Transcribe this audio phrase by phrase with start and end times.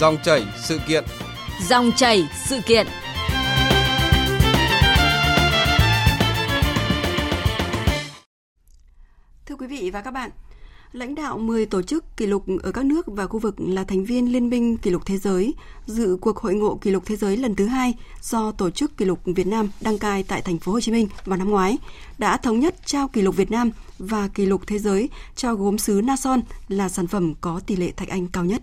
[0.00, 1.04] Dòng chảy sự kiện.
[1.68, 2.86] Dòng chảy sự kiện.
[9.46, 10.30] Thưa quý vị và các bạn,
[10.92, 14.04] lãnh đạo 10 tổ chức kỷ lục ở các nước và khu vực là thành
[14.04, 15.54] viên Liên minh Kỷ lục Thế giới
[15.86, 19.04] dự cuộc hội ngộ kỷ lục thế giới lần thứ hai do Tổ chức Kỷ
[19.04, 21.78] lục Việt Nam đăng cai tại thành phố Hồ Chí Minh vào năm ngoái
[22.18, 25.78] đã thống nhất trao kỷ lục Việt Nam và kỷ lục thế giới cho gốm
[25.78, 28.62] sứ Nason là sản phẩm có tỷ lệ thạch anh cao nhất.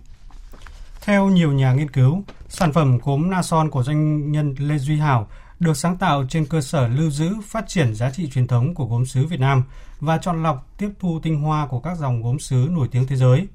[1.07, 5.27] Theo nhiều nhà nghiên cứu, sản phẩm gốm Nason của doanh nhân Lê Duy Hảo
[5.59, 8.85] được sáng tạo trên cơ sở lưu giữ phát triển giá trị truyền thống của
[8.85, 9.63] gốm sứ Việt Nam
[9.99, 13.15] và chọn lọc tiếp thu tinh hoa của các dòng gốm sứ nổi tiếng thế
[13.15, 13.47] giới.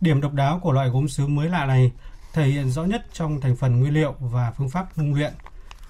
[0.00, 1.92] Điểm độc đáo của loại gốm sứ mới lạ này
[2.32, 5.32] thể hiện rõ nhất trong thành phần nguyên liệu và phương pháp nung luyện.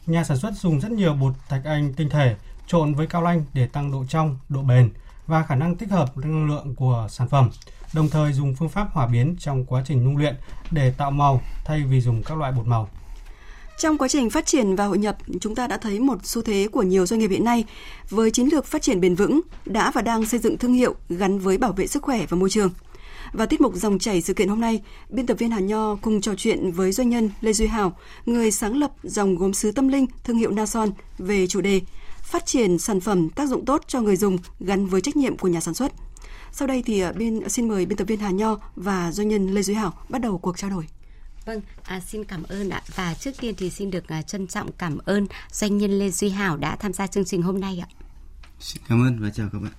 [0.06, 3.44] Nhà sản xuất dùng rất nhiều bột thạch anh tinh thể trộn với cao lanh
[3.52, 4.90] để tăng độ trong, độ bền
[5.26, 7.50] và khả năng tích hợp năng lượng của sản phẩm,
[7.94, 10.34] đồng thời dùng phương pháp hòa biến trong quá trình nung luyện
[10.70, 12.88] để tạo màu thay vì dùng các loại bột màu.
[13.78, 16.68] Trong quá trình phát triển và hội nhập, chúng ta đã thấy một xu thế
[16.72, 17.64] của nhiều doanh nghiệp hiện nay
[18.10, 21.38] với chiến lược phát triển bền vững đã và đang xây dựng thương hiệu gắn
[21.38, 22.70] với bảo vệ sức khỏe và môi trường.
[23.32, 26.20] Và tiết mục dòng chảy sự kiện hôm nay, biên tập viên Hà Nho cùng
[26.20, 27.92] trò chuyện với doanh nhân Lê Duy Hảo,
[28.26, 31.80] người sáng lập dòng gốm sứ tâm linh thương hiệu Nason về chủ đề
[32.32, 35.48] phát triển sản phẩm tác dụng tốt cho người dùng gắn với trách nhiệm của
[35.48, 35.92] nhà sản xuất.
[36.52, 39.46] Sau đây thì à, biên xin mời biên tập viên Hà Nho và doanh nhân
[39.46, 40.86] Lê Duy Hảo bắt đầu cuộc trao đổi.
[41.44, 42.82] Vâng, à, xin cảm ơn ạ.
[42.94, 46.28] Và trước tiên thì xin được à, trân trọng cảm ơn doanh nhân Lê Duy
[46.28, 47.88] Hảo đã tham gia chương trình hôm nay ạ.
[48.60, 49.72] Xin cảm ơn và chào các bạn.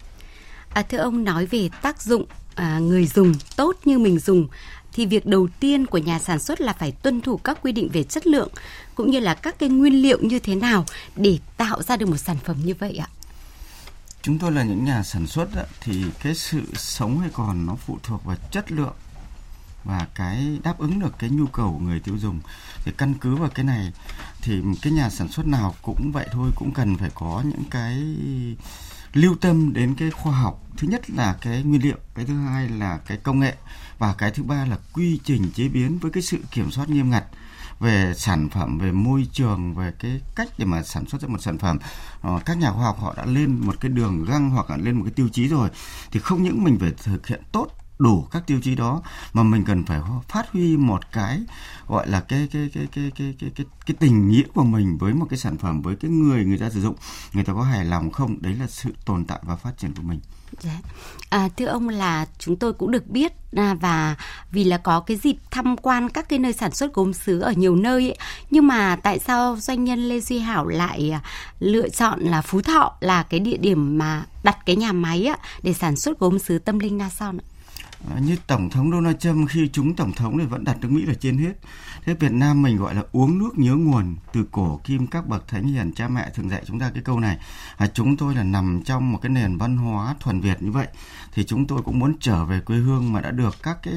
[0.74, 4.48] À, thưa ông nói về tác dụng à, người dùng tốt như mình dùng
[4.94, 7.90] thì việc đầu tiên của nhà sản xuất là phải tuân thủ các quy định
[7.94, 8.50] về chất lượng,
[8.96, 12.18] cũng như là các cái nguyên liệu như thế nào để tạo ra được một
[12.18, 13.08] sản phẩm như vậy ạ.
[14.22, 15.50] Chúng tôi là những nhà sản xuất
[15.82, 18.94] thì cái sự sống hay còn nó phụ thuộc vào chất lượng
[19.84, 22.40] và cái đáp ứng được cái nhu cầu của người tiêu dùng.
[22.86, 23.92] Thì căn cứ vào cái này
[24.42, 28.04] thì cái nhà sản xuất nào cũng vậy thôi, cũng cần phải có những cái
[29.14, 30.64] lưu tâm đến cái khoa học.
[30.78, 33.54] Thứ nhất là cái nguyên liệu, cái thứ hai là cái công nghệ
[34.00, 37.10] và cái thứ ba là quy trình chế biến với cái sự kiểm soát nghiêm
[37.10, 37.26] ngặt
[37.80, 41.42] về sản phẩm, về môi trường, về cái cách để mà sản xuất ra một
[41.42, 41.78] sản phẩm.
[42.22, 44.96] Ờ, các nhà khoa học họ đã lên một cái đường găng hoặc là lên
[44.96, 45.70] một cái tiêu chí rồi.
[46.12, 47.68] Thì không những mình phải thực hiện tốt
[48.04, 49.02] đủ các tiêu chí đó
[49.34, 51.40] mà mình cần phải phát huy một cái
[51.88, 55.14] gọi là cái cái cái cái cái cái cái, cái tình nghĩa của mình với
[55.14, 56.96] một cái sản phẩm với cái người người ta sử dụng.
[57.34, 58.42] Người ta có hài lòng không?
[58.42, 60.20] Đấy là sự tồn tại và phát triển của mình.
[60.60, 60.80] Dạ.
[61.30, 64.16] À, thưa ông là chúng tôi cũng được biết à, và
[64.52, 67.52] vì là có cái dịp tham quan các cái nơi sản xuất gốm sứ ở
[67.52, 68.18] nhiều nơi ấy,
[68.52, 71.22] nhưng mà tại sao doanh nhân Lê Duy Hảo lại à,
[71.60, 75.38] lựa chọn là Phú Thọ là cái địa điểm mà đặt cái nhà máy á,
[75.64, 77.53] để sản xuất gốm sứ tâm linh Na Son ạ?
[78.10, 81.06] Ờ, như tổng thống Donald Trump khi chúng tổng thống thì vẫn đặt nước Mỹ
[81.06, 81.54] là trên hết.
[82.06, 85.48] Thế Việt Nam mình gọi là uống nước nhớ nguồn từ cổ kim các bậc
[85.48, 87.38] thánh hiền cha mẹ thường dạy chúng ta cái câu này.
[87.78, 90.88] À, chúng tôi là nằm trong một cái nền văn hóa thuần Việt như vậy
[91.34, 93.94] thì chúng tôi cũng muốn trở về quê hương mà đã được các cái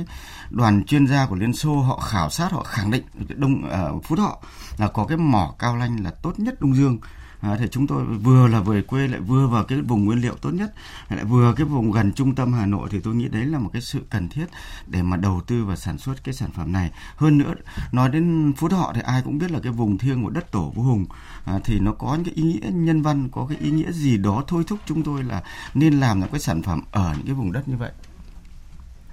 [0.51, 4.05] đoàn chuyên gia của Liên Xô họ khảo sát họ khẳng định Đông ở uh,
[4.05, 4.39] Phú Thọ
[4.79, 6.99] là có cái mỏ cao lanh là tốt nhất Đông Dương
[7.47, 10.35] à, thì chúng tôi vừa là về quê lại vừa vào cái vùng nguyên liệu
[10.35, 10.75] tốt nhất
[11.11, 13.71] lại vừa cái vùng gần trung tâm Hà Nội thì tôi nghĩ đấy là một
[13.73, 14.47] cái sự cần thiết
[14.87, 16.91] để mà đầu tư và sản xuất cái sản phẩm này.
[17.17, 17.55] Hơn nữa
[17.93, 20.73] nói đến Phú Thọ thì ai cũng biết là cái vùng thiêng của đất tổ
[20.75, 21.07] vua Hùng
[21.45, 24.17] à, thì nó có những cái ý nghĩa nhân văn có cái ý nghĩa gì
[24.17, 25.43] đó thôi thúc chúng tôi là
[25.75, 27.91] nên làm những cái sản phẩm ở những cái vùng đất như vậy.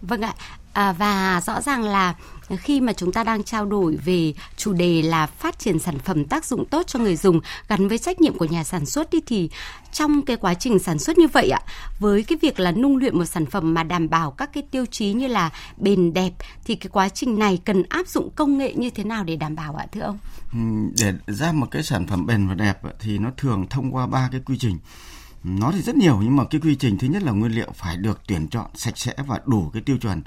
[0.07, 0.33] Vâng ạ,
[0.73, 2.15] à, và rõ ràng là
[2.57, 6.25] khi mà chúng ta đang trao đổi về chủ đề là phát triển sản phẩm
[6.25, 9.19] tác dụng tốt cho người dùng gắn với trách nhiệm của nhà sản xuất đi
[9.25, 9.49] thì
[9.91, 11.61] trong cái quá trình sản xuất như vậy ạ,
[11.99, 14.85] với cái việc là nung luyện một sản phẩm mà đảm bảo các cái tiêu
[14.85, 16.31] chí như là bền đẹp
[16.65, 19.55] thì cái quá trình này cần áp dụng công nghệ như thế nào để đảm
[19.55, 20.17] bảo ạ thưa ông?
[20.53, 20.59] Ừ,
[21.01, 24.29] để ra một cái sản phẩm bền và đẹp thì nó thường thông qua ba
[24.31, 24.77] cái quy trình
[25.43, 27.97] nó thì rất nhiều nhưng mà cái quy trình thứ nhất là nguyên liệu phải
[27.97, 30.21] được tuyển chọn sạch sẽ và đủ cái tiêu chuẩn.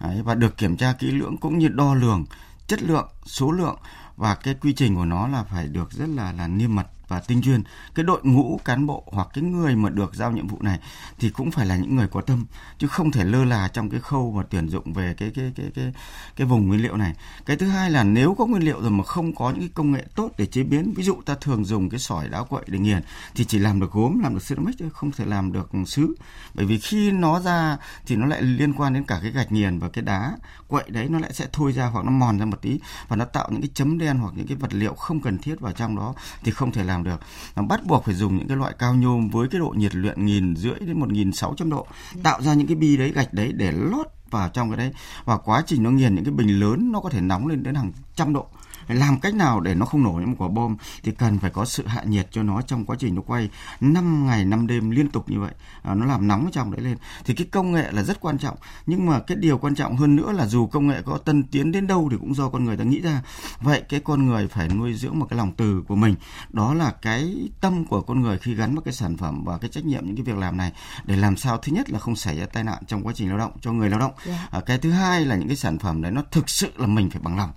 [0.00, 2.24] Đấy, và được kiểm tra kỹ lưỡng cũng như đo lường
[2.66, 3.76] chất lượng số lượng.
[4.16, 7.20] Và cái quy trình của nó là phải được rất là là niêm mật và
[7.20, 7.62] tinh chuyên.
[7.94, 10.78] Cái đội ngũ cán bộ hoặc cái người mà được giao nhiệm vụ này
[11.18, 12.46] thì cũng phải là những người có tâm,
[12.78, 15.70] chứ không thể lơ là trong cái khâu mà tuyển dụng về cái cái cái
[15.74, 15.92] cái
[16.36, 17.14] cái vùng nguyên liệu này.
[17.46, 19.92] Cái thứ hai là nếu có nguyên liệu rồi mà không có những cái công
[19.92, 22.78] nghệ tốt để chế biến, ví dụ ta thường dùng cái sỏi đá quậy để
[22.78, 23.02] nghiền
[23.34, 26.14] thì chỉ làm được gốm, làm được ceramic thôi, không thể làm được sứ.
[26.54, 27.76] Bởi vì khi nó ra
[28.06, 30.32] thì nó lại liên quan đến cả cái gạch nghiền và cái đá
[30.68, 33.24] quậy đấy, nó lại sẽ thôi ra hoặc nó mòn ra một tí và nó
[33.24, 35.96] tạo những cái chấm đen hoặc những cái vật liệu không cần thiết vào trong
[35.96, 37.18] đó thì không thể làm làm
[37.56, 37.66] được.
[37.68, 40.56] Bắt buộc phải dùng những cái loại cao nhôm với cái độ nhiệt luyện nghìn
[40.56, 41.86] rưỡi đến một nghìn sáu trăm độ,
[42.22, 44.92] tạo ra những cái bi đấy, gạch đấy để lót vào trong cái đấy.
[45.24, 47.74] Và quá trình nó nghiền những cái bình lớn, nó có thể nóng lên đến
[47.74, 48.46] hàng trăm độ
[48.94, 51.86] làm cách nào để nó không nổ những quả bom thì cần phải có sự
[51.86, 53.50] hạ nhiệt cho nó trong quá trình nó quay.
[53.80, 55.52] 5 ngày 5 đêm liên tục như vậy.
[55.82, 56.96] À, nó làm nóng trong đấy lên.
[57.24, 58.56] Thì cái công nghệ là rất quan trọng.
[58.86, 61.72] Nhưng mà cái điều quan trọng hơn nữa là dù công nghệ có tân tiến
[61.72, 63.22] đến đâu thì cũng do con người ta nghĩ ra.
[63.60, 66.14] Vậy cái con người phải nuôi dưỡng một cái lòng từ của mình.
[66.50, 69.70] Đó là cái tâm của con người khi gắn với cái sản phẩm và cái
[69.70, 70.72] trách nhiệm những cái việc làm này.
[71.04, 73.38] Để làm sao thứ nhất là không xảy ra tai nạn trong quá trình lao
[73.38, 74.12] động cho người lao động.
[74.26, 74.38] Yeah.
[74.52, 74.58] Dạ.
[74.58, 77.10] à, cái thứ hai là những cái sản phẩm đấy nó thực sự là mình
[77.10, 77.50] phải bằng lòng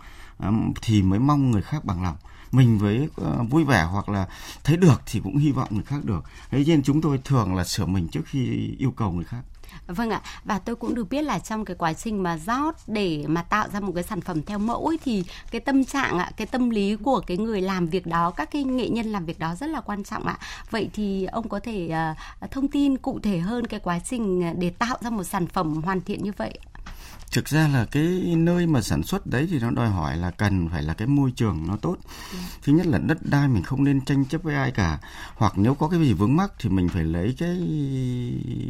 [0.81, 2.16] thì mới mong người khác bằng lòng
[2.51, 4.28] mình với ờ, vui vẻ hoặc là
[4.63, 7.63] thấy được thì cũng hy vọng người khác được thế nên chúng tôi thường là
[7.63, 9.42] sửa mình trước khi yêu cầu người khác
[9.88, 13.25] Vâng ạ, và tôi cũng được biết là trong cái quá trình mà rót để
[13.28, 16.31] mà tạo ra một cái sản phẩm theo mẫu ấy, thì cái tâm trạng ạ,
[16.38, 19.40] cái tâm lý của cái người làm việc đó, các cái nghệ nhân làm việc
[19.40, 20.38] đó rất là quan trọng ạ.
[20.69, 21.92] Vậy thì ông có thể
[22.44, 25.48] uh, thông tin cụ thể hơn cái quá trình ờ, để tạo ra một sản
[25.48, 26.60] phẩm hoàn thiện như vậy?
[27.33, 28.03] Thực ra là cái
[28.38, 31.31] nơi mà sản xuất đấy thì nó đòi hỏi là cần phải là cái môi
[31.31, 31.97] trường nó tốt.
[32.63, 35.00] Thứ nhất là đất đai mình không nên tranh chấp với ai cả.
[35.35, 37.57] Hoặc nếu có cái gì vướng mắc thì mình phải lấy cái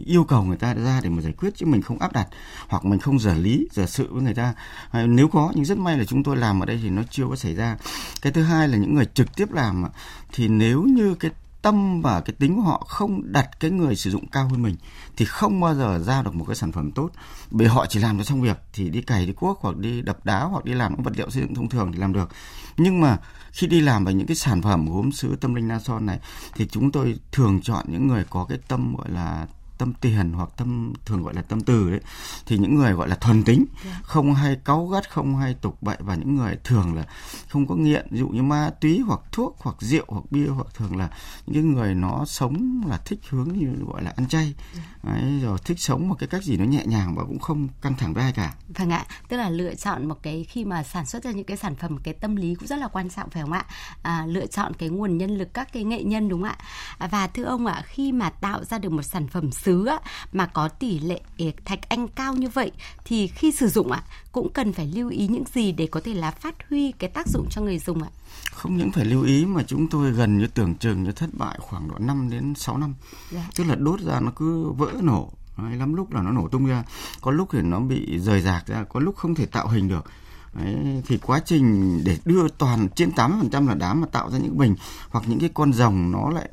[0.06, 2.28] yêu cầu người ta ra để mà giải quyết, chứ mình không áp đặt
[2.68, 4.54] hoặc mình không giả lý, giả sự với người ta.
[4.92, 7.26] À, nếu có, nhưng rất may là chúng tôi làm ở đây thì nó chưa
[7.30, 7.78] có xảy ra.
[8.22, 9.86] Cái thứ hai là những người trực tiếp làm
[10.32, 11.32] thì nếu như cái
[11.64, 14.76] tâm và cái tính của họ không đặt cái người sử dụng cao hơn mình,
[15.18, 17.10] thì không bao giờ ra được một cái sản phẩm tốt.
[17.52, 20.26] Bởi họ chỉ làm cho xong việc thì đi cày, đi cuốc hoặc đi đập
[20.26, 22.30] đá hoặc đi làm những vật liệu xây dựng thông thường thì làm được.
[22.78, 23.18] Nhưng mà
[23.52, 26.20] khi đi làm về những cái sản phẩm gốm sứ, tâm linh na son này,
[26.56, 29.48] thì chúng tôi thường chọn những người có cái tâm gọi là
[29.84, 32.00] tâm tiền hoặc tâm thường gọi là tâm từ đấy
[32.46, 33.66] thì những người gọi là thuần tính.
[33.86, 34.00] Dạ.
[34.04, 37.04] không hay cáu gắt không hay tục bậy và những người thường là
[37.50, 40.68] không có nghiện ví dụ như ma túy hoặc thuốc hoặc rượu hoặc bia hoặc
[40.76, 41.10] thường là
[41.48, 44.54] những người nó sống là thích hướng như gọi là ăn chay.
[44.76, 44.82] Dạ.
[45.04, 47.96] đấy, rồi thích sống một cái cách gì nó nhẹ nhàng và cũng không căng
[47.96, 51.06] thẳng với ai cả vâng ạ tức là lựa chọn một cái khi mà sản
[51.06, 53.42] xuất ra những cái sản phẩm cái tâm lý cũng rất là quan trọng phải
[53.42, 53.66] không ạ
[54.02, 56.56] à, lựa chọn cái nguồn nhân lực các cái nghệ nhân đúng không
[56.98, 59.52] ạ và thưa ông ạ khi mà tạo ra được một sản phẩm
[59.86, 60.00] á,
[60.32, 61.22] mà có tỷ lệ
[61.66, 62.72] thạch anh cao như vậy
[63.06, 66.14] thì khi sử dụng ạ cũng cần phải lưu ý những gì để có thể
[66.14, 68.10] là phát huy cái tác dụng cho người dùng ạ?
[68.54, 71.58] Không những phải lưu ý mà chúng tôi gần như tưởng chừng như thất bại
[71.62, 72.94] khoảng độ 5 đến 6 năm.
[73.32, 73.50] Dạ.
[73.56, 75.32] Tức là đốt ra nó cứ vỡ nổ.
[75.58, 76.84] Đấy, lắm lúc là nó nổ tung ra,
[77.22, 80.06] có lúc thì nó bị rời rạc ra, có lúc không thể tạo hình được.
[80.54, 84.58] Đấy, thì quá trình để đưa toàn trên 80% là đá mà tạo ra những
[84.58, 84.76] bình
[85.10, 86.50] hoặc những cái con rồng nó lại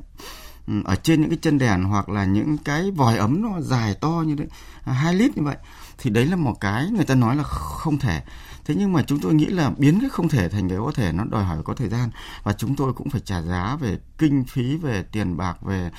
[0.67, 3.95] Ừ, ở trên những cái chân đèn hoặc là những cái vòi ấm nó dài
[4.01, 4.45] to như thế
[4.83, 5.55] à, hai lít như vậy,
[5.97, 8.21] thì đấy là một cái người ta nói là không thể
[8.65, 11.11] thế nhưng mà chúng tôi nghĩ là biến cái không thể thành cái có thể
[11.11, 12.09] nó đòi hỏi có thời gian
[12.43, 15.91] và chúng tôi cũng phải trả giá về kinh phí về tiền bạc về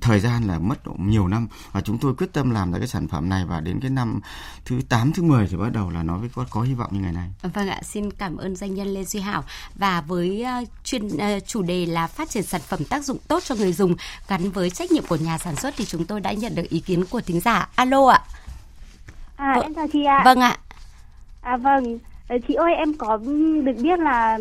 [0.00, 2.88] thời gian là mất độ nhiều năm và chúng tôi quyết tâm làm ra cái
[2.88, 4.20] sản phẩm này và đến cái năm
[4.64, 7.00] thứ 8 thứ 10 thì bắt đầu là nó mới có, có hy vọng như
[7.00, 7.30] ngày nay.
[7.42, 9.44] Vâng ạ, xin cảm ơn doanh nhân Lê Duy Hảo
[9.74, 13.42] và với uh, chuyên uh, chủ đề là phát triển sản phẩm tác dụng tốt
[13.44, 13.94] cho người dùng
[14.28, 16.80] gắn với trách nhiệm của nhà sản xuất thì chúng tôi đã nhận được ý
[16.80, 17.68] kiến của thính giả.
[17.74, 18.20] Alo ạ.
[19.36, 20.22] À, em chào chị ạ.
[20.24, 20.58] Vâng ạ.
[21.44, 21.98] À vâng,
[22.48, 23.16] chị ơi em có
[23.64, 24.38] được biết là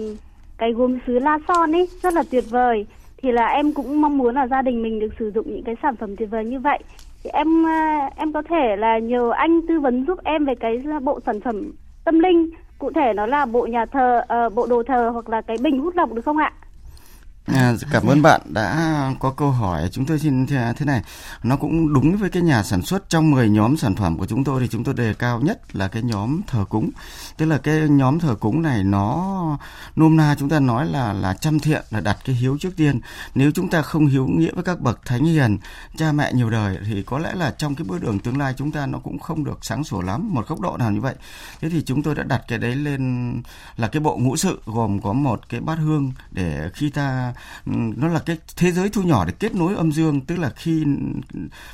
[0.57, 2.85] cái gốm sứ La Son ấy rất là tuyệt vời.
[3.17, 5.75] Thì là em cũng mong muốn là gia đình mình được sử dụng những cái
[5.81, 6.79] sản phẩm tuyệt vời như vậy.
[7.23, 10.83] Thì em à, em có thể là nhờ anh tư vấn giúp em về cái
[11.03, 11.71] bộ sản phẩm
[12.05, 15.41] tâm linh cụ thể nó là bộ nhà thờ uh, bộ đồ thờ hoặc là
[15.41, 16.53] cái bình hút lọc được không ạ?
[17.45, 19.89] À, cảm ơn bạn đã có câu hỏi.
[19.91, 21.01] Chúng tôi xin thế này,
[21.43, 24.43] nó cũng đúng với cái nhà sản xuất trong 10 nhóm sản phẩm của chúng
[24.43, 26.89] tôi thì chúng tôi đề cao nhất là cái nhóm thờ cúng.
[27.38, 29.57] Tức là cái nhóm thờ cúng này nó
[29.95, 33.00] nôm na chúng ta nói là là chăm thiện là đặt cái hiếu trước tiên.
[33.35, 35.57] Nếu chúng ta không hiếu nghĩa với các bậc thánh hiền,
[35.97, 38.71] cha mẹ nhiều đời thì có lẽ là trong cái bước đường tương lai chúng
[38.71, 41.15] ta nó cũng không được sáng sủa lắm một góc độ nào như vậy.
[41.62, 43.33] Thế thì chúng tôi đã đặt cái đấy lên
[43.77, 47.32] là cái bộ ngũ sự gồm có một cái bát hương để khi ta
[47.65, 50.21] nó là cái thế giới thu nhỏ để kết nối âm dương.
[50.21, 50.85] Tức là khi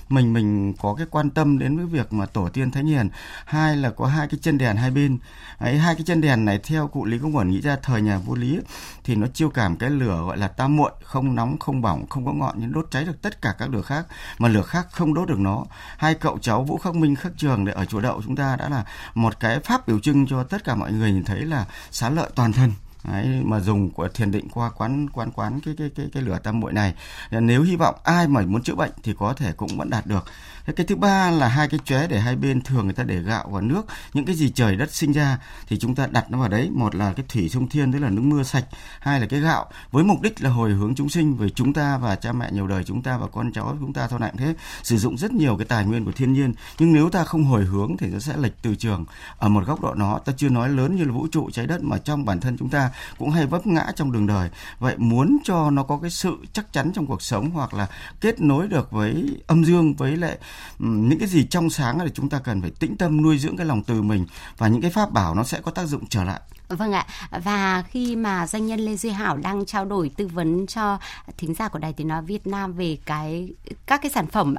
[0.09, 3.09] mình mình có cái quan tâm đến với việc mà tổ tiên thánh hiền
[3.45, 5.17] hai là có hai cái chân đèn hai bên.
[5.57, 8.17] Ấy, hai cái chân đèn này theo cụ lý công uẩn nghĩ ra thời nhà
[8.17, 8.59] vua lý
[9.03, 12.25] thì nó chiêu cảm cái lửa gọi là tam muội, không nóng, không bỏng, không
[12.25, 14.05] có ngọn, nhưng đốt cháy được tất cả các lửa khác,
[14.37, 15.65] mà lửa khác không đốt được nó.
[15.97, 18.69] Hai cậu cháu vũ khắc minh, khắc trường để ở chùa đậu chúng ta đã
[18.69, 18.85] là
[19.15, 22.29] một cái pháp biểu trưng cho tất cả mọi người nhìn thấy là xá lợi
[22.35, 22.71] toàn thân.
[23.03, 26.39] Đấy, mà dùng của thiền định qua quán quán quán cái cái cái cái lửa
[26.43, 26.93] tam muội này.
[27.31, 30.25] Nếu hy vọng ai mà muốn chữa bệnh thì có thể cũng vẫn đạt được
[30.75, 33.49] cái thứ ba là hai cái chóe để hai bên thường người ta để gạo
[33.51, 33.85] và nước.
[34.13, 35.37] Những cái gì trời đất sinh ra
[35.67, 36.69] thì chúng ta đặt nó vào đấy.
[36.73, 38.65] Một là cái thủy sông thiên, tức là nước mưa sạch.
[38.99, 39.65] Hai là cái gạo.
[39.91, 42.67] Với mục đích là hồi hướng chúng sinh về chúng ta và cha mẹ nhiều
[42.67, 44.53] đời chúng ta và con cháu chúng ta sau này thế.
[44.83, 46.53] Sử dụng rất nhiều cái tài nguyên của thiên nhiên.
[46.79, 49.05] Nhưng nếu ta không hồi hướng thì nó sẽ lệch từ trường.
[49.37, 51.83] Ở một góc độ nó, ta chưa nói lớn như là vũ trụ, trái đất
[51.83, 54.49] mà trong bản thân chúng ta cũng hay vấp ngã trong đường đời.
[54.79, 57.87] Vậy muốn cho nó có cái sự chắc chắn trong cuộc sống hoặc là
[58.21, 60.37] kết nối được với âm dương, với lại
[60.79, 63.57] Ừ, những cái gì trong sáng thì chúng ta cần phải tĩnh tâm nuôi dưỡng
[63.57, 64.25] cái lòng từ mình
[64.57, 66.39] và những cái pháp bảo nó sẽ có tác dụng trở lại.
[66.69, 67.05] Vâng ạ,
[67.43, 70.99] và khi mà doanh nhân Lê Duy Hảo đang trao đổi tư vấn cho
[71.37, 73.53] thính giả của Đài Tiếng Nói Việt Nam về cái
[73.85, 74.55] các cái sản phẩm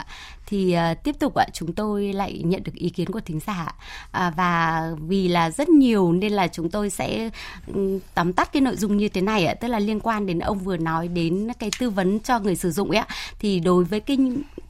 [0.51, 3.41] thì uh, tiếp tục ạ uh, chúng tôi lại nhận được ý kiến của thính
[3.47, 3.75] giả
[4.07, 7.31] uh, và vì là rất nhiều nên là chúng tôi sẽ
[7.75, 10.27] um, tóm tắt cái nội dung như thế này ạ, uh, tức là liên quan
[10.27, 13.07] đến ông vừa nói đến cái tư vấn cho người sử dụng ấy ạ,
[13.39, 14.19] thì đối với cái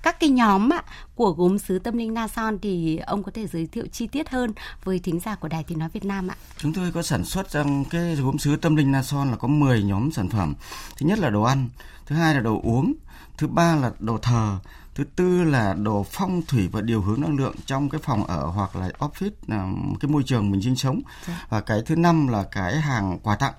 [0.02, 0.82] các cái nhóm ạ,
[1.14, 4.28] của gốm sứ tâm linh Na Son thì ông có thể giới thiệu chi tiết
[4.30, 4.52] hơn
[4.84, 6.36] với thính giả của Đài Tiếng Nói Việt Nam ạ.
[6.56, 9.48] Chúng tôi có sản xuất trong cái gốm sứ tâm linh Na Son là có
[9.48, 10.54] 10 nhóm sản phẩm.
[10.96, 11.68] Thứ nhất là đồ ăn,
[12.06, 12.94] thứ hai là đồ uống,
[13.38, 14.58] thứ ba là đồ thờ,
[14.94, 18.46] thứ tư là đồ phong thủy và điều hướng năng lượng trong cái phòng ở
[18.46, 19.68] hoặc là office là
[20.00, 21.00] cái môi trường mình sinh sống.
[21.26, 21.46] Dạ.
[21.48, 23.54] và cái thứ năm là cái hàng quà tặng.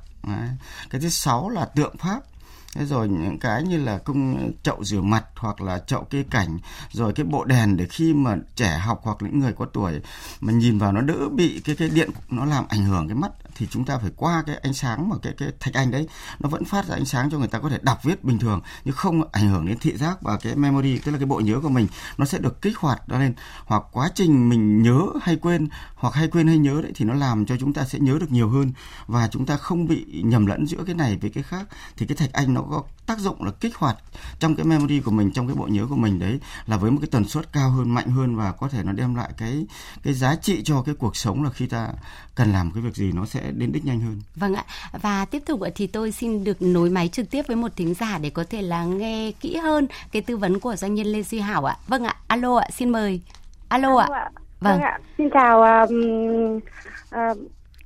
[0.89, 2.19] Cái thứ sáu là tượng pháp.
[2.75, 6.59] Thế rồi những cái như là công chậu rửa mặt hoặc là chậu kê cảnh
[6.91, 10.01] rồi cái bộ đèn để khi mà trẻ học hoặc những người có tuổi
[10.41, 13.31] mà nhìn vào nó đỡ bị cái cái điện nó làm ảnh hưởng cái mắt
[13.61, 16.07] thì chúng ta phải qua cái ánh sáng mà cái cái thạch anh đấy,
[16.39, 18.61] nó vẫn phát ra ánh sáng cho người ta có thể đọc viết bình thường,
[18.85, 21.59] nhưng không ảnh hưởng đến thị giác và cái memory, tức là cái bộ nhớ
[21.63, 21.87] của mình,
[22.17, 23.33] nó sẽ được kích hoạt ra lên.
[23.65, 27.13] Hoặc quá trình mình nhớ hay quên, hoặc hay quên hay nhớ đấy, thì nó
[27.13, 28.71] làm cho chúng ta sẽ nhớ được nhiều hơn.
[29.07, 31.67] Và chúng ta không bị nhầm lẫn giữa cái này với cái khác.
[31.97, 33.97] Thì cái thạch anh nó có tác dụng là kích hoạt
[34.39, 36.97] trong cái memory của mình, trong cái bộ nhớ của mình đấy, là với một
[37.01, 39.65] cái tần suất cao hơn, mạnh hơn, và có thể nó đem lại cái
[40.03, 41.89] cái giá trị cho cái cuộc sống là khi ta
[42.35, 44.21] cần làm cái việc gì, nó sẽ đến đích nhanh hơn.
[44.35, 44.63] Vâng ạ.
[45.01, 48.17] Và tiếp tục thì tôi xin được nối máy trực tiếp với một thính giả
[48.21, 51.39] để có thể là nghe kỹ hơn cái tư vấn của doanh nhân Lê Duy
[51.39, 51.77] Hảo ạ.
[51.87, 52.15] Vâng ạ.
[52.27, 53.21] Alo ạ, xin mời.
[53.69, 54.31] Alo, Alo ạ.
[54.59, 54.73] Vâng.
[54.73, 54.99] vâng ạ.
[55.17, 56.57] Xin chào um,
[57.31, 57.37] uh,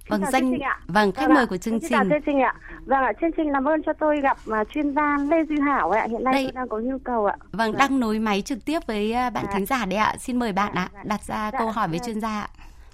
[0.09, 0.57] Vâng, danh
[0.87, 1.89] vâng khách vâng mời của chương trình.
[1.89, 2.55] Chào chương trình ạ.
[2.85, 5.91] Vâng ạ, chương trình làm ơn cho tôi gặp uh, chuyên gia Lê Duy Hảo
[5.91, 6.07] ạ.
[6.09, 6.43] Hiện nay đây.
[6.43, 7.35] tôi đang có nhu cầu ạ.
[7.39, 9.51] Vâng, vâng, đang nối máy trực tiếp với bạn dạ.
[9.53, 10.15] thính giả đấy ạ.
[10.19, 11.01] Xin mời bạn dạ, ạ, dạ.
[11.03, 12.47] đặt ra dạ, câu hỏi với chuyên gia ạ.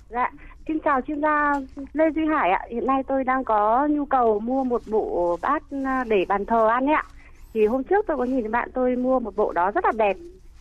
[0.09, 0.31] Dạ,
[0.67, 1.53] xin chào chuyên gia
[1.93, 2.61] Lê Duy Hải ạ.
[2.69, 6.67] Hiện nay tôi đang có nhu cầu mua một bộ bát à, để bàn thờ
[6.67, 7.03] ăn ấy ạ.
[7.53, 10.17] Thì hôm trước tôi có nhìn bạn tôi mua một bộ đó rất là đẹp.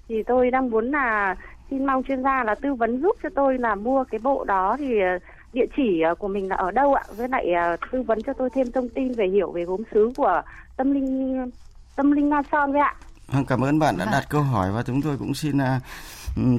[0.09, 1.37] Thì tôi đang muốn là
[1.71, 4.77] xin mong chuyên gia là tư vấn giúp cho tôi là mua cái bộ đó
[4.79, 5.19] thì à,
[5.53, 7.03] địa chỉ à, của mình là ở đâu ạ?
[7.17, 7.47] Với lại
[7.93, 10.43] tư vấn cho tôi thêm thông tin về hiểu về gốm sứ của
[10.77, 11.51] tâm linh
[11.97, 12.95] tâm linh Na Son với ạ.
[13.33, 14.13] Vâng, cảm ơn bạn đã vâng.
[14.13, 15.59] đặt câu hỏi và chúng tôi cũng xin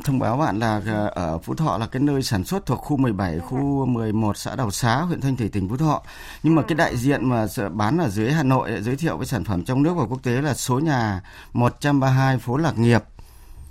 [0.04, 2.98] thông báo bạn là ờ, ở Phú Thọ là cái nơi sản xuất thuộc khu
[2.98, 6.02] 17, khu 11 xã Đào Xá, huyện Thanh Thủy, tỉnh Phú Thọ.
[6.44, 9.44] Nhưng mà cái đại diện mà bán ở dưới Hà Nội giới thiệu với sản
[9.44, 11.22] phẩm trong nước và quốc tế là số nhà
[11.54, 13.04] 132 phố Lạc Nghiệp.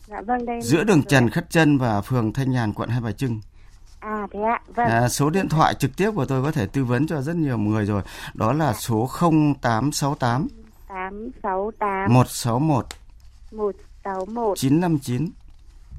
[0.09, 3.13] Dạ, vâng, đây giữa đường Trần Khất Trân và phường Thanh Nhàn, quận Hai Bà
[3.13, 3.41] Trưng.
[4.01, 4.61] À thế ạ.
[4.75, 4.87] Vâng.
[4.87, 7.59] À, số điện thoại trực tiếp của tôi có thể tư vấn cho rất nhiều
[7.59, 8.03] người rồi.
[8.35, 8.79] Đó là dạ.
[8.79, 10.49] số 0868
[10.89, 12.87] 868 161
[13.53, 15.31] 161 959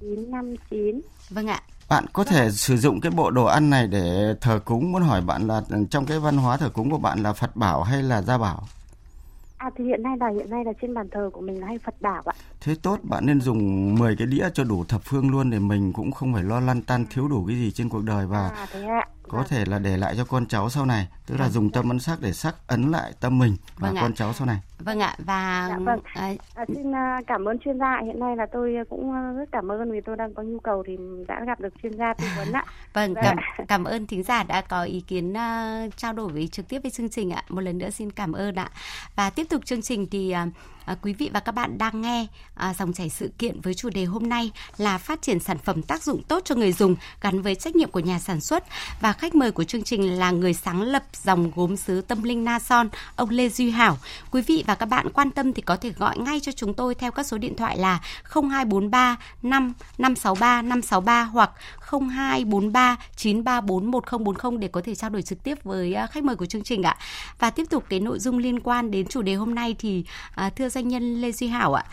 [0.01, 1.01] 959.
[1.29, 1.61] Vâng ạ.
[1.89, 4.91] Bạn có thể sử dụng cái bộ đồ ăn này để thờ cúng.
[4.91, 7.83] Muốn hỏi bạn là trong cái văn hóa thờ cúng của bạn là Phật bảo
[7.83, 8.63] hay là gia bảo?
[9.57, 11.77] À thì hiện nay là hiện nay là trên bàn thờ của mình là hay
[11.85, 12.33] Phật bảo ạ.
[12.61, 15.93] Thế tốt, bạn nên dùng 10 cái đĩa cho đủ thập phương luôn để mình
[15.93, 18.67] cũng không phải lo lăn tan thiếu đủ cái gì trên cuộc đời và à,
[18.73, 19.47] thế ạ có vâng.
[19.49, 21.51] thể là để lại cho con cháu sau này tức là vâng.
[21.51, 24.15] dùng tâm ấn sắc để sắc ấn lại tâm mình và vâng con ạ.
[24.15, 25.99] cháu sau này vâng ạ và dạ, vâng.
[26.13, 29.71] à, xin à, cảm ơn chuyên gia hiện nay là tôi cũng à, rất cảm
[29.71, 30.97] ơn vì tôi đang có nhu cầu thì
[31.27, 34.61] đã gặp được chuyên gia tư vấn ạ vâng cảm cảm ơn thính giả đã
[34.61, 37.77] có ý kiến uh, trao đổi với trực tiếp với chương trình ạ một lần
[37.77, 38.69] nữa xin cảm ơn ạ
[39.15, 40.53] và tiếp tục chương trình thì uh,
[40.85, 43.89] À, quý vị và các bạn đang nghe à, dòng chảy sự kiện với chủ
[43.89, 47.41] đề hôm nay là phát triển sản phẩm tác dụng tốt cho người dùng gắn
[47.41, 48.63] với trách nhiệm của nhà sản xuất
[49.01, 52.43] và khách mời của chương trình là người sáng lập dòng gốm sứ tâm linh
[52.43, 53.97] Na Son, ông Lê Duy Hảo.
[54.31, 56.95] Quý vị và các bạn quan tâm thì có thể gọi ngay cho chúng tôi
[56.95, 61.51] theo các số điện thoại là 0243 5 563 563 hoặc
[61.89, 66.45] 0243 934 1040 để có thể trao đổi trực tiếp với à, khách mời của
[66.45, 66.97] chương trình ạ.
[67.39, 70.03] Và tiếp tục cái nội dung liên quan đến chủ đề hôm nay thì
[70.35, 71.83] à, thưa doanh nhân Lê Duy Hảo ạ,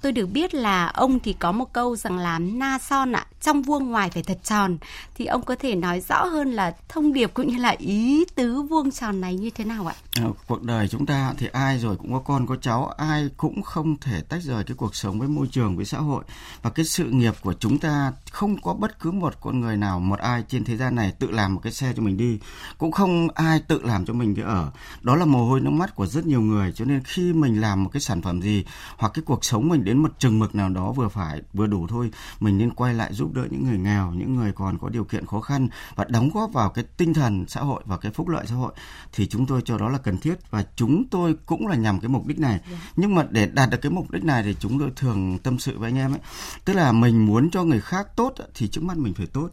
[0.00, 3.62] tôi được biết là ông thì có một câu rằng là na son ạ, trong
[3.62, 4.78] vuông ngoài phải thật tròn.
[5.14, 8.62] Thì ông có thể nói rõ hơn là thông điệp cũng như là ý tứ
[8.62, 9.94] vuông tròn này như thế nào ạ?
[10.14, 13.62] À, cuộc đời chúng ta thì ai rồi cũng có con có cháu, ai cũng
[13.62, 16.24] không thể tách rời cái cuộc sống với môi trường với xã hội
[16.62, 20.00] và cái sự nghiệp của chúng ta không có bất cứ một con người nào
[20.00, 22.38] một ai trên thế gian này tự làm một cái xe cho mình đi,
[22.78, 24.70] cũng không ai tự làm cho mình cái ở.
[25.02, 27.84] Đó là mồ hôi nước mắt của rất nhiều người cho nên khi mình làm
[27.84, 28.64] một cái sản phẩm gì
[28.96, 31.86] hoặc cái cuộc sống mình đến một chừng mực nào đó vừa phải vừa đủ
[31.86, 32.10] thôi.
[32.40, 35.26] Mình nên quay lại giúp đỡ những người nghèo những người còn có điều kiện
[35.26, 38.46] khó khăn và đóng góp vào cái tinh thần xã hội và cái phúc lợi
[38.46, 38.72] xã hội.
[39.12, 42.08] Thì chúng tôi cho đó là cần thiết và chúng tôi cũng là nhằm cái
[42.08, 42.60] mục đích này.
[42.96, 45.78] Nhưng mà để đạt được cái mục đích này thì chúng tôi thường tâm sự
[45.78, 46.20] với anh em ấy.
[46.64, 49.50] Tức là mình muốn cho người khác tốt thì trước mắt mình phải tốt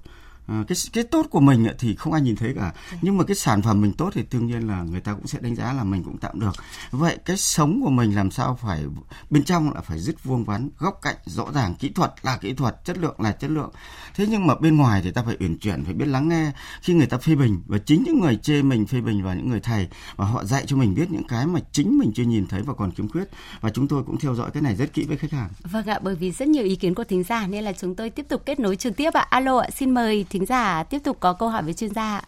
[0.47, 2.73] À, cái cái tốt của mình thì không ai nhìn thấy cả.
[3.01, 5.39] Nhưng mà cái sản phẩm mình tốt thì đương nhiên là người ta cũng sẽ
[5.41, 6.51] đánh giá là mình cũng tạm được.
[6.91, 8.83] Vậy cái sống của mình làm sao phải
[9.29, 12.53] bên trong là phải dứt vuông vắn góc cạnh rõ ràng kỹ thuật là kỹ
[12.53, 13.71] thuật chất lượng là chất lượng.
[14.15, 16.51] Thế nhưng mà bên ngoài thì ta phải uyển chuyển phải biết lắng nghe.
[16.81, 19.49] Khi người ta phê bình và chính những người chê mình phê bình và những
[19.49, 22.47] người thầy và họ dạy cho mình biết những cái mà chính mình chưa nhìn
[22.47, 23.25] thấy và còn khiếm khuyết.
[23.61, 25.49] Và chúng tôi cũng theo dõi cái này rất kỹ với khách hàng.
[25.71, 28.09] Vâng ạ bởi vì rất nhiều ý kiến của thính giả nên là chúng tôi
[28.09, 29.27] tiếp tục kết nối trực tiếp ạ.
[29.29, 32.21] Alo ạ xin mời thính giả tiếp tục có câu hỏi với chuyên gia ạ.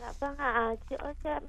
[0.00, 1.42] Dạ vâng ạ, chị ơi cho em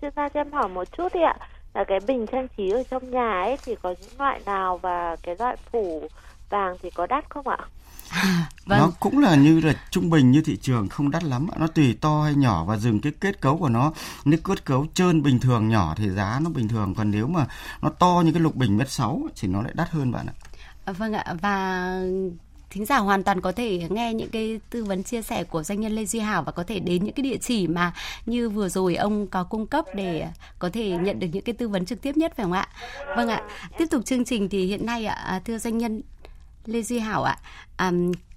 [0.00, 1.36] chuyên gia cho em hỏi một chút đi ạ.
[1.74, 5.16] Là cái bình trang trí ở trong nhà ấy thì có những loại nào và
[5.22, 6.08] cái loại phủ
[6.50, 7.58] vàng thì có đắt không ạ?
[8.10, 8.78] À, vâng.
[8.78, 11.98] nó cũng là như là trung bình như thị trường không đắt lắm nó tùy
[12.00, 13.92] to hay nhỏ và dừng cái kết cấu của nó
[14.24, 17.46] nếu kết cấu trơn bình thường nhỏ thì giá nó bình thường còn nếu mà
[17.82, 20.26] nó to như cái lục bình mét sáu thì nó lại đắt hơn bạn
[20.84, 21.96] ạ vâng ạ và
[22.72, 25.80] thính giả hoàn toàn có thể nghe những cái tư vấn chia sẻ của doanh
[25.80, 27.92] nhân Lê Duy Hảo và có thể đến những cái địa chỉ mà
[28.26, 31.68] như vừa rồi ông có cung cấp để có thể nhận được những cái tư
[31.68, 32.68] vấn trực tiếp nhất phải không ạ?
[33.16, 33.42] Vâng ạ.
[33.78, 36.02] Tiếp tục chương trình thì hiện nay ạ à, thưa doanh nhân
[36.66, 37.38] Lê Duy Hảo ạ,
[37.76, 37.92] à,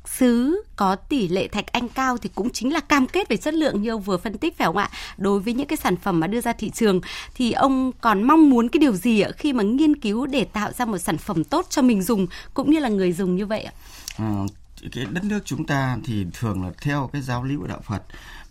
[0.05, 3.53] sứ có tỷ lệ thạch anh cao thì cũng chính là cam kết về chất
[3.53, 4.89] lượng như ông vừa phân tích phải không ạ?
[5.17, 7.01] Đối với những cái sản phẩm mà đưa ra thị trường
[7.35, 10.71] thì ông còn mong muốn cái điều gì ạ khi mà nghiên cứu để tạo
[10.71, 13.61] ra một sản phẩm tốt cho mình dùng cũng như là người dùng như vậy
[13.61, 13.73] ạ?
[14.17, 14.45] Ờ,
[14.91, 18.03] cái đất nước chúng ta thì thường là theo cái giáo lý của đạo Phật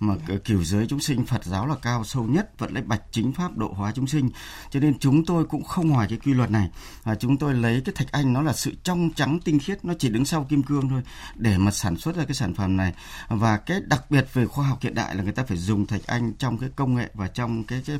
[0.06, 3.32] mà kiểu giới chúng sinh, Phật giáo là cao sâu nhất, vẫn lấy bạch chính
[3.32, 4.30] pháp độ hóa chúng sinh.
[4.70, 6.70] Cho nên chúng tôi cũng không ngoài cái quy luật này.
[7.02, 9.94] Và chúng tôi lấy cái thạch anh, nó là sự trong trắng tinh khiết, nó
[9.98, 11.02] chỉ đứng sau kim cương thôi,
[11.34, 12.94] để mà sản xuất ra cái sản phẩm này.
[13.28, 16.06] Và cái đặc biệt về khoa học hiện đại là người ta phải dùng thạch
[16.06, 17.98] anh trong cái công nghệ và trong cái cái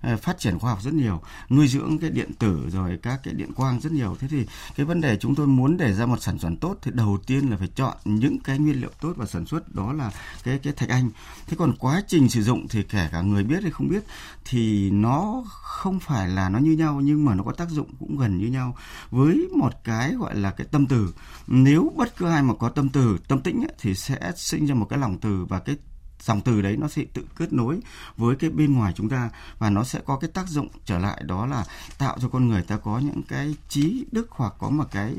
[0.00, 3.34] ờ, phát triển khoa học rất nhiều, nuôi dưỡng cái điện tử rồi các cái
[3.34, 4.16] điện quang rất nhiều.
[4.20, 6.90] Thế thì cái vấn đề chúng tôi muốn để ra một sản phẩm tốt thì
[6.94, 10.10] đầu tiên là phải chọn những cái nguyên liệu tốt và sản xuất, đó là
[10.44, 11.10] cái cái thạch anh
[11.46, 14.04] thế còn quá trình sử dụng thì kể cả người biết hay không biết
[14.44, 18.18] thì nó không phải là nó như nhau nhưng mà nó có tác dụng cũng
[18.18, 18.76] gần như nhau.
[19.10, 21.14] Với một cái gọi là cái tâm từ
[21.46, 24.74] nếu bất cứ ai mà có tâm từ tâm tĩnh ấy, thì sẽ sinh ra
[24.74, 25.76] một cái lòng từ và cái
[26.24, 27.80] dòng từ đấy nó sẽ tự kết nối
[28.16, 31.22] với cái bên ngoài chúng ta và nó sẽ có cái tác dụng trở lại
[31.26, 31.64] đó là
[31.98, 35.14] tạo cho con người ta có những cái trí đức hoặc có một cái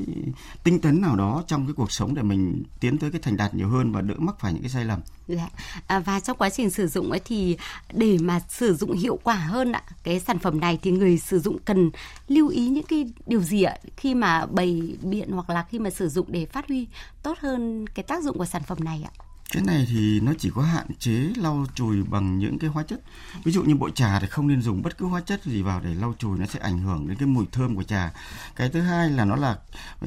[0.64, 3.54] tinh tấn nào đó trong cái cuộc sống để mình tiến tới cái thành đạt
[3.54, 5.00] nhiều hơn và đỡ mắc phải những cái sai lầm.
[5.28, 5.48] Dạ.
[5.86, 7.56] À, và trong quá trình sử dụng ấy thì
[7.92, 11.40] để mà sử dụng hiệu quả hơn ạ, cái sản phẩm này thì người sử
[11.40, 11.90] dụng cần
[12.28, 15.90] lưu ý những cái điều gì ạ khi mà bày biện hoặc là khi mà
[15.90, 16.86] sử dụng để phát huy
[17.22, 19.25] tốt hơn cái tác dụng của sản phẩm này ạ?
[19.52, 23.00] Cái này thì nó chỉ có hạn chế lau chùi bằng những cái hóa chất.
[23.44, 25.80] Ví dụ như bộ trà thì không nên dùng bất cứ hóa chất gì vào
[25.80, 28.12] để lau chùi, nó sẽ ảnh hưởng đến cái mùi thơm của trà.
[28.56, 29.58] Cái thứ hai là nó là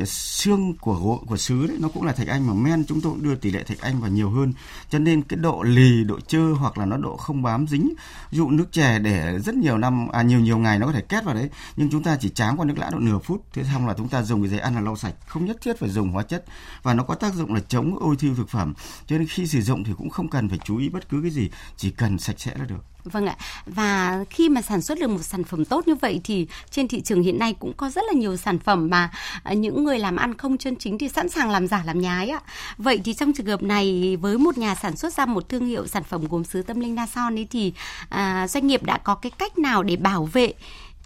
[0.05, 3.11] xương của gỗ, của sứ đấy, nó cũng là thạch anh mà men, chúng tôi
[3.11, 4.53] cũng đưa tỷ lệ thạch anh vào nhiều hơn.
[4.89, 7.93] Cho nên cái độ lì, độ trơ hoặc là nó độ không bám dính,
[8.31, 11.01] ví dụ nước chè để rất nhiều năm à nhiều nhiều ngày nó có thể
[11.01, 13.63] kết vào đấy, nhưng chúng ta chỉ tráng qua nước lã độ nửa phút, thế
[13.73, 15.13] xong là chúng ta dùng cái giấy ăn là lau sạch.
[15.27, 16.45] Không nhất thiết phải dùng hóa chất
[16.83, 18.73] và nó có tác dụng là chống ôi thiêu thực phẩm.
[19.07, 21.31] Cho nên khi sử dụng thì cũng không cần phải chú ý bất cứ cái
[21.31, 23.35] gì chỉ cần sạch sẽ là được Vâng ạ.
[23.65, 27.01] Và khi mà sản xuất được một sản phẩm tốt như vậy thì trên thị
[27.01, 29.11] trường hiện nay cũng có rất là nhiều sản phẩm mà
[29.43, 32.29] à, những người làm ăn không chân chính thì sẵn sàng làm giả làm nhái
[32.29, 32.41] ạ.
[32.77, 35.87] Vậy thì trong trường hợp này với một nhà sản xuất ra một thương hiệu
[35.87, 37.73] sản phẩm gồm sứ tâm linh Na Son ấy thì
[38.09, 40.53] à, doanh nghiệp đã có cái cách nào để bảo vệ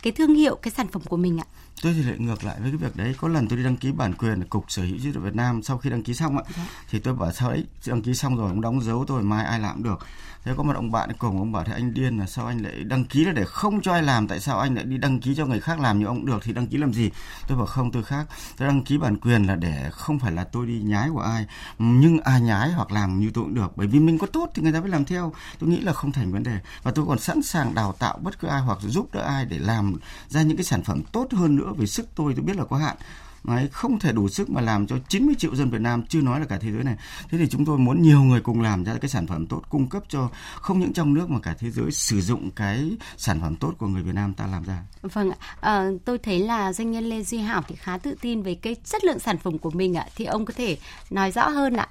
[0.03, 1.45] cái thương hiệu cái sản phẩm của mình ạ?
[1.83, 3.15] tôi thì lại ngược lại với cái việc đấy.
[3.17, 5.35] Có lần tôi đi đăng ký bản quyền ở cục sở hữu trí tuệ Việt
[5.35, 6.43] Nam sau khi đăng ký xong ạ.
[6.57, 6.63] Dạ.
[6.89, 9.59] thì tôi bảo sao đấy đăng ký xong rồi ông đóng dấu tôi mai ai
[9.59, 9.99] làm được.
[10.43, 12.83] Thế có một ông bạn cùng ông bảo thế anh điên là sao anh lại
[12.83, 15.35] đăng ký là để không cho ai làm tại sao anh lại đi đăng ký
[15.35, 17.09] cho người khác làm như ông được thì đăng ký làm gì?
[17.47, 18.25] Tôi bảo không tôi khác.
[18.57, 21.45] Tôi đăng ký bản quyền là để không phải là tôi đi nhái của ai
[21.79, 23.77] nhưng ai nhái hoặc làm như tôi cũng được.
[23.77, 25.33] Bởi vì mình có tốt thì người ta phải làm theo.
[25.59, 26.57] Tôi nghĩ là không thành vấn đề.
[26.83, 29.59] Và tôi còn sẵn sàng đào tạo bất cứ ai hoặc giúp đỡ ai để
[29.59, 29.92] làm
[30.29, 32.77] ra những cái sản phẩm tốt hơn nữa, vì sức tôi tôi biết là có
[32.77, 32.97] hạn.
[33.43, 36.39] Đấy, không thể đủ sức mà làm cho 90 triệu dân Việt Nam chưa nói
[36.39, 36.95] là cả thế giới này.
[37.29, 39.87] Thế thì chúng tôi muốn nhiều người cùng làm ra cái sản phẩm tốt cung
[39.87, 43.55] cấp cho không những trong nước mà cả thế giới sử dụng cái sản phẩm
[43.55, 44.83] tốt của người Việt Nam ta làm ra.
[45.01, 48.41] Vâng ạ, à, tôi thấy là doanh nhân Lê Duy Hảo thì khá tự tin
[48.41, 50.05] về cái chất lượng sản phẩm của mình ạ.
[50.15, 50.77] Thì ông có thể
[51.09, 51.87] nói rõ hơn ạ.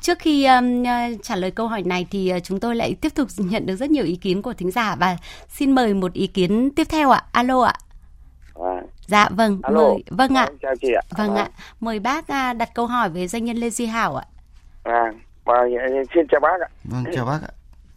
[0.00, 0.84] Trước khi um,
[1.22, 3.90] trả lời câu hỏi này thì uh, chúng tôi lại tiếp tục nhận được rất
[3.90, 5.16] nhiều ý kiến của thính giả và
[5.48, 7.24] xin mời một ý kiến tiếp theo ạ.
[7.32, 7.74] Alo ạ.
[8.54, 8.95] À.
[9.06, 9.80] Dạ vâng, Alo.
[9.80, 10.48] mời vâng ạ.
[10.62, 11.02] Chào chị ạ.
[11.18, 11.42] Vâng à.
[11.42, 11.48] ạ.
[11.80, 14.24] Mời bác uh, đặt câu hỏi với doanh nhân Lê Duy Hảo ạ.
[14.82, 15.12] À,
[15.44, 15.54] và
[16.14, 16.68] xin chào bác ạ.
[16.84, 17.52] Vâng, chào bác ạ.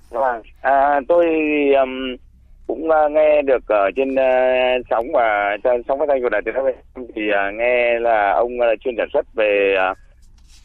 [0.09, 1.25] Vâng, à, tôi
[1.81, 2.15] um,
[2.67, 6.41] cũng uh, nghe được ở trên uh, sóng và trên sóng phát thanh của đài
[6.45, 9.97] tiếng nói thì uh, nghe là ông uh, chuyên sản xuất về uh,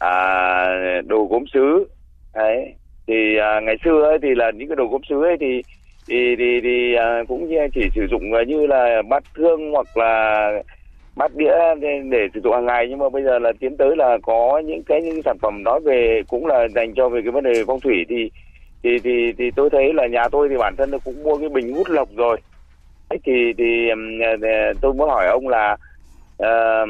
[0.03, 1.87] uh, đồ gốm sứ
[2.33, 2.73] đấy
[3.07, 5.61] thì uh, ngày xưa ấy, thì là những cái đồ gốm sứ ấy thì
[6.07, 10.51] thì thì, thì à, cũng chỉ sử dụng à, như là bát thương hoặc là
[11.15, 12.87] bát đĩa để, để sử dụng hàng ngày.
[12.89, 15.79] Nhưng mà bây giờ là tiến tới là có những cái những sản phẩm nói
[15.85, 18.05] về cũng là dành cho về cái vấn đề phong thủy.
[18.09, 18.31] Thì
[18.83, 21.49] thì thì thì tôi thấy là nhà tôi thì bản thân nó cũng mua cái
[21.49, 22.37] bình hút lọc rồi.
[23.09, 25.77] Thế thì thì à, tôi muốn hỏi ông là
[26.43, 26.89] uh,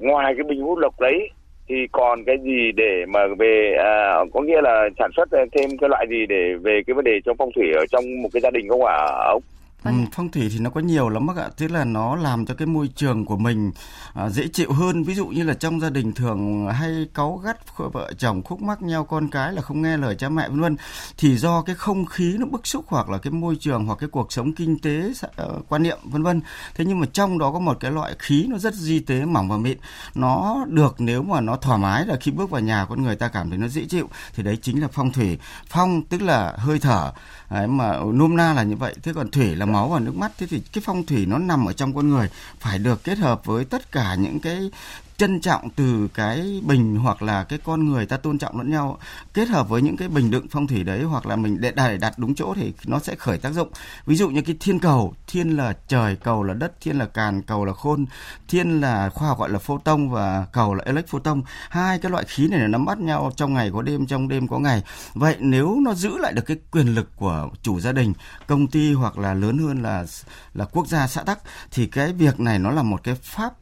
[0.00, 1.30] ngoài cái bình hút lọc đấy
[1.70, 5.88] thì còn cái gì để mà về à, có nghĩa là sản xuất thêm cái
[5.90, 8.50] loại gì để về cái vấn đề trong phong thủy ở trong một cái gia
[8.50, 9.42] đình không ạ ông?
[9.82, 10.00] Vâng.
[10.00, 11.48] Ừ, phong thủy thì nó có nhiều lắm bác ạ.
[11.56, 13.72] Thế là nó làm cho cái môi trường của mình
[14.14, 15.02] à, dễ chịu hơn.
[15.02, 18.82] Ví dụ như là trong gia đình thường hay cáu gắt vợ chồng khúc mắc
[18.82, 20.76] nhau con cái là không nghe lời cha mẹ vân vân
[21.16, 24.08] thì do cái không khí nó bức xúc hoặc là cái môi trường hoặc cái
[24.08, 25.12] cuộc sống kinh tế
[25.42, 26.40] uh, quan niệm vân vân.
[26.74, 29.48] Thế nhưng mà trong đó có một cái loại khí nó rất di tế mỏng
[29.48, 29.78] và mịn.
[30.14, 33.28] Nó được nếu mà nó thoải mái là khi bước vào nhà con người ta
[33.28, 35.38] cảm thấy nó dễ chịu thì đấy chính là phong thủy.
[35.66, 37.12] Phong tức là hơi thở
[37.50, 38.94] đấy, mà nôm na là như vậy.
[39.02, 41.66] Thế còn thủy là máu và nước mắt thế thì cái phong thủy nó nằm
[41.66, 42.28] ở trong con người
[42.60, 44.70] phải được kết hợp với tất cả những cái
[45.20, 48.98] trân trọng từ cái bình hoặc là cái con người ta tôn trọng lẫn nhau
[49.34, 51.96] kết hợp với những cái bình đựng phong thủy đấy hoặc là mình để đặt,
[52.00, 53.68] đặt đúng chỗ thì nó sẽ khởi tác dụng.
[54.06, 57.42] Ví dụ như cái thiên cầu thiên là trời cầu là đất thiên là càn
[57.42, 58.06] cầu là khôn
[58.48, 61.42] thiên là khoa học gọi là phô tông và cầu là elect phô tông.
[61.68, 64.48] Hai cái loại khí này là nắm bắt nhau trong ngày có đêm trong đêm
[64.48, 64.82] có ngày.
[65.14, 68.12] Vậy nếu nó giữ lại được cái quyền lực của chủ gia đình
[68.46, 70.04] công ty hoặc là lớn hơn là
[70.54, 71.38] là quốc gia xã tắc
[71.70, 73.54] thì cái việc này nó là một cái pháp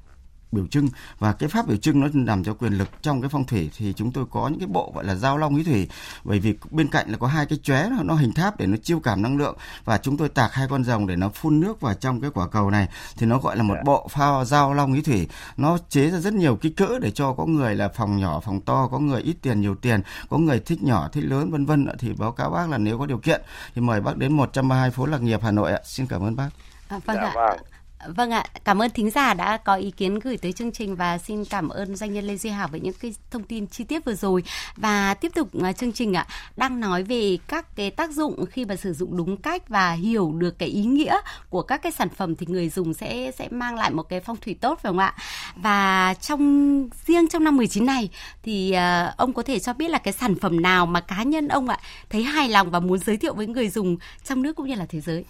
[0.52, 0.88] biểu trưng.
[1.18, 3.92] Và cái pháp biểu trưng nó nằm cho quyền lực trong cái phong thủy thì
[3.96, 5.88] chúng tôi có những cái bộ gọi là giao long ý thủy.
[6.24, 9.00] Bởi vì bên cạnh là có hai cái chóe nó hình tháp để nó chiêu
[9.00, 11.94] cảm năng lượng và chúng tôi tạc hai con rồng để nó phun nước vào
[11.94, 12.88] trong cái quả cầu này.
[13.16, 13.82] Thì nó gọi là một dạ.
[13.84, 15.28] bộ phao giao long ý thủy.
[15.56, 18.61] Nó chế ra rất nhiều kích cỡ để cho có người là phòng nhỏ phòng
[18.61, 21.87] to có người ít tiền nhiều tiền có người thích nhỏ thích lớn vân vân
[21.98, 23.42] thì báo cáo bác là nếu có điều kiện
[23.74, 25.80] thì mời bác đến 132 phố Lạc Nghiệp Hà Nội ạ.
[25.84, 26.48] Xin cảm ơn bác.
[26.88, 27.32] À, vâng dạ, ạ.
[27.34, 27.58] vâng.
[28.06, 31.18] Vâng ạ, cảm ơn thính giả đã có ý kiến gửi tới chương trình và
[31.18, 34.04] xin cảm ơn doanh nhân Lê Duy Hảo với những cái thông tin chi tiết
[34.04, 34.42] vừa rồi.
[34.76, 38.64] Và tiếp tục à, chương trình ạ, đang nói về các cái tác dụng khi
[38.64, 41.16] mà sử dụng đúng cách và hiểu được cái ý nghĩa
[41.50, 44.37] của các cái sản phẩm thì người dùng sẽ sẽ mang lại một cái phong
[44.37, 45.14] thủy tốt phải không ạ?
[45.56, 48.08] Và trong riêng trong năm 19 này
[48.42, 51.48] thì à, ông có thể cho biết là cái sản phẩm nào mà cá nhân
[51.48, 51.78] ông ạ
[52.11, 54.87] thấy hài lòng và muốn giới thiệu với người dùng trong nước cũng như là
[54.88, 55.24] thế giới?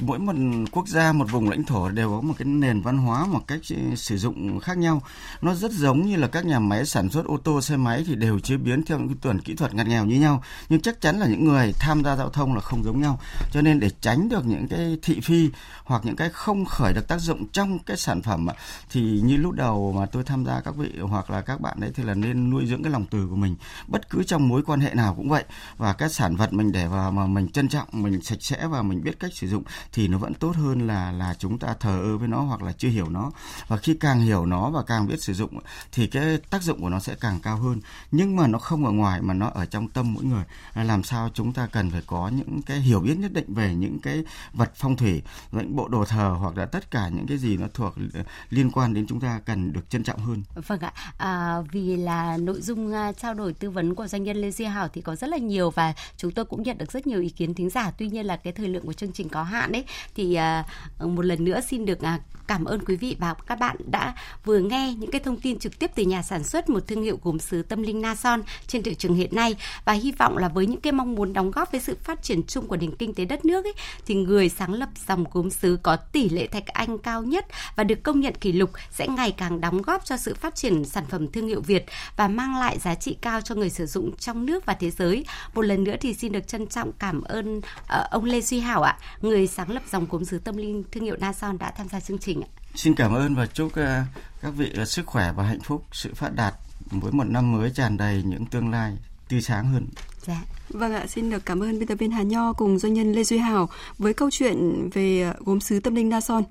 [0.00, 0.32] Mỗi một
[0.72, 3.60] quốc gia, một vùng lãnh thổ đều có một cái nền văn hóa, một cách
[3.70, 5.02] ờ, sử dụng khác nhau.
[5.42, 8.14] Nó rất giống như là các nhà máy sản xuất ô tô, xe máy thì
[8.14, 10.42] đều chế biến theo những cái chuẩn kỹ thuật ngặt nghèo như nhau.
[10.68, 13.20] Nhưng chắc chắn là những người tham gia giao thông là không giống nhau.
[13.52, 15.50] Cho nên để tránh được những cái thị phi
[15.84, 18.46] hoặc những cái không khởi được tác dụng trong cái sản phẩm
[18.90, 21.90] thì như lúc đầu mà tôi tham gia các vị hoặc là các bạn đấy
[21.94, 23.56] thì là nên nuôi dưỡng cái lòng từ của mình.
[23.86, 25.44] Bất cứ trong mối quan hệ nào cũng vậy.
[25.76, 28.82] Và cái sản vật mình để vào mà mình trân trọng, mình sạch sẽ và
[28.82, 29.62] mình biết cách cách sử dụng
[29.92, 32.72] thì nó vẫn tốt hơn là là chúng ta thờ ơ với nó hoặc là
[32.72, 33.30] chưa hiểu nó.
[33.68, 35.58] Và khi càng hiểu nó và càng biết sử dụng
[35.92, 37.80] thì cái tác dụng của nó sẽ càng cao hơn.
[38.10, 40.44] Nhưng mà nó không ở ngoài mà nó ở trong tâm mỗi người.
[40.72, 43.74] À, làm sao chúng ta cần phải có những cái hiểu biết nhất định về
[43.74, 47.38] những cái vật phong thủy những bộ đồ thờ hoặc là tất cả những cái
[47.38, 50.42] gì nó thuộc ờ, liên quan đến chúng ta cần được trân trọng hơn?
[50.66, 50.92] Vâng ạ.
[51.18, 54.64] À, vì là nội dung à, trao đổi tư vấn của doanh nhân Lê Duy
[54.64, 57.28] Hảo thì có rất là nhiều và chúng tôi cũng nhận được rất nhiều ý
[57.28, 57.90] kiến thính giả.
[57.90, 60.64] Tuy nhiên là cái thời lượng của chương trình trình có hạn đấy thì à,
[60.98, 62.18] một lần nữa xin được à,
[62.50, 65.78] cảm ơn quý vị và các bạn đã vừa nghe những cái thông tin trực
[65.78, 68.82] tiếp từ nhà sản xuất một thương hiệu gốm sứ tâm linh Na Son trên
[68.82, 71.72] thị trường hiện nay và hy vọng là với những cái mong muốn đóng góp
[71.72, 73.72] với sự phát triển chung của nền kinh tế đất nước ấy,
[74.06, 77.84] thì người sáng lập dòng gốm sứ có tỷ lệ thạch anh cao nhất và
[77.84, 81.04] được công nhận kỷ lục sẽ ngày càng đóng góp cho sự phát triển sản
[81.08, 81.84] phẩm thương hiệu Việt
[82.16, 85.24] và mang lại giá trị cao cho người sử dụng trong nước và thế giới.
[85.54, 87.62] Một lần nữa thì xin được trân trọng cảm ơn uh,
[88.10, 91.16] ông Lê Duy Hảo ạ, người sáng lập dòng gốm sứ tâm linh thương hiệu
[91.20, 92.39] Na Son đã tham gia chương trình.
[92.80, 94.02] Xin cảm ơn và chúc ờ,
[94.42, 96.54] các vị ờ, sức khỏe và hạnh phúc, sự phát đạt
[96.90, 98.96] với một năm mới tràn đầy những tương lai
[99.28, 99.86] tươi sáng hơn.
[100.26, 100.42] Dạ.
[100.68, 103.24] Vâng ạ, xin được cảm ơn biên tập viên Hà Nho cùng doanh nhân Lê
[103.24, 106.44] Duy Hảo với câu chuyện về ờ, gốm sứ tâm linh Na Son.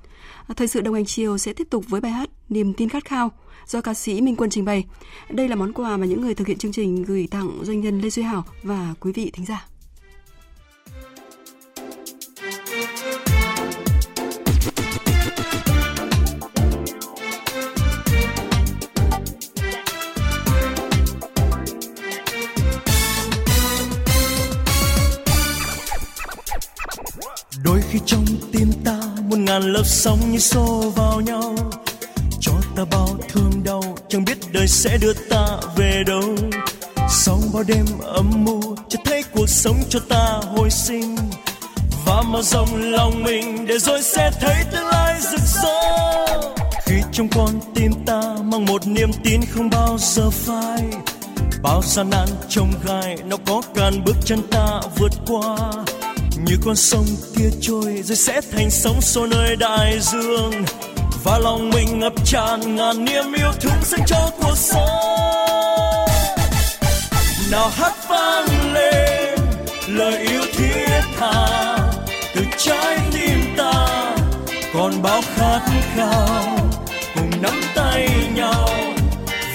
[0.47, 3.05] À, thời sự đồng hành chiều sẽ tiếp tục với bài hát Niềm tin khát
[3.05, 3.31] khao
[3.67, 4.85] do ca sĩ Minh Quân trình bày.
[5.29, 8.01] Đây là món quà mà những người thực hiện chương trình gửi tặng doanh nhân
[8.01, 9.67] Lê Duy Hảo và quý vị thính giả.
[27.69, 31.55] Đôi khi trong tim ta muôn ngàn lớp sóng như xô vào nhau.
[32.39, 36.35] Cho ta bao thương đau, chẳng biết đời sẽ đưa ta về đâu.
[37.09, 41.15] Sau bao đêm âm mưu cho thấy cuộc sống cho ta hồi sinh.
[42.05, 45.81] Và mở rộng lòng mình để rồi sẽ thấy tương lai rực rỡ.
[46.85, 50.83] Khi trong con tim ta mang một niềm tin không bao giờ phai,
[51.63, 55.57] bao gian nan trông gai, nó có cản bước chân ta vượt qua
[56.45, 60.51] như con sông kia trôi, rồi sẽ thành sóng xô nơi đại dương.
[61.23, 64.89] Và lòng mình ngập tràn ngàn niềm yêu thương dành cho cuộc sống.
[67.51, 69.39] Nào hát vang lên
[69.87, 71.77] lời yêu thiết tha
[72.35, 74.05] từ trái tim ta.
[74.73, 75.61] Còn bao khát
[75.95, 76.57] khao
[77.15, 78.69] cùng nắm tay nhau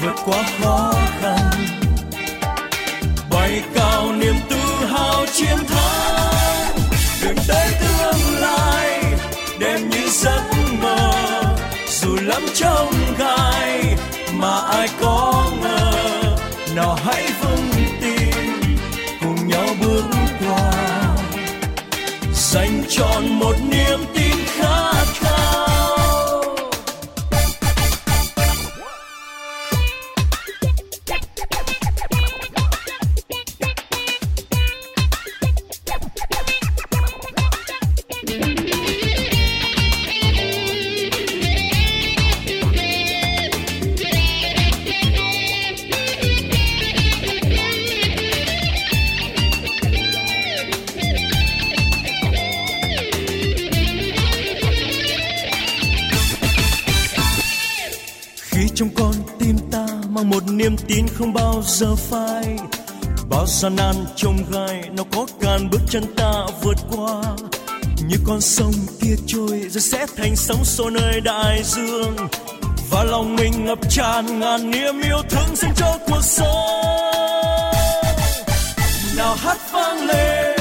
[0.02, 1.53] vượt qua khó khăn.
[12.54, 13.96] Trong gai
[14.32, 15.92] mà ai có ngờ,
[16.74, 18.76] nào hãy vững tin,
[19.20, 20.04] cùng nhau bước
[20.46, 20.72] qua.
[22.32, 24.23] Dành trọn một niềm tin
[58.74, 62.58] trong con tim ta mang một niềm tin không bao giờ phai.
[63.30, 66.32] Bao gian nan trông gai nó có cản bước chân ta
[66.62, 67.22] vượt qua.
[68.08, 72.16] Như con sông kia trôi rồi sẽ thành sóng xô nơi đại dương.
[72.90, 77.66] Và lòng mình ngập tràn ngàn niềm yêu thương dành cho cuộc sống.
[79.16, 80.60] Nào hát vang lên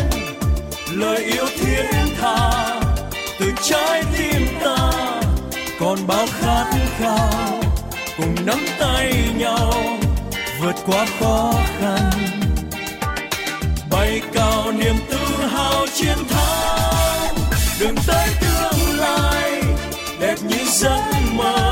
[0.91, 2.79] lời yêu thiên tha
[3.39, 4.91] từ trái tim ta.
[5.79, 6.65] Còn bao khát
[6.97, 7.62] khao
[8.17, 9.73] cùng nắm tay nhau,
[10.61, 12.11] vượt qua khó khăn.
[13.91, 17.35] Bay cao niềm tự hào chiến thắng,
[17.79, 19.63] đường tới tương lai,
[20.19, 21.01] đẹp như giấc
[21.33, 21.71] mơ.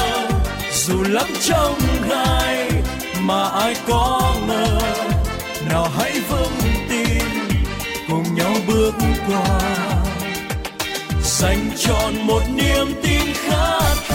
[0.74, 2.72] Dù lắm trong gai,
[3.20, 4.80] mà ai có ngờ,
[5.70, 7.28] nào hãy vững tin,
[8.08, 8.94] cùng nhau bước
[9.28, 9.60] qua.
[11.24, 14.11] Dành trọn một niềm tin khát